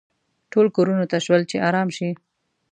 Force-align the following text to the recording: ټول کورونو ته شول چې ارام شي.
ټول 0.51 0.67
کورونو 0.75 1.05
ته 1.11 1.17
شول 1.25 1.41
چې 1.49 1.57
ارام 1.67 1.87
شي. 1.97 2.09